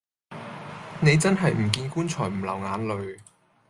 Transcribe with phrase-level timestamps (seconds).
[0.99, 3.19] 你真係唔見棺材唔流眼淚